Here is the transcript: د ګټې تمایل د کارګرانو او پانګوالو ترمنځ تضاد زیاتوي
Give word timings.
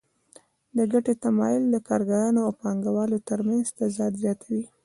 د 0.77 0.79
ګټې 0.91 1.13
تمایل 1.23 1.63
د 1.69 1.75
کارګرانو 1.87 2.39
او 2.47 2.51
پانګوالو 2.61 3.17
ترمنځ 3.29 3.65
تضاد 3.79 4.13
زیاتوي 4.23 4.63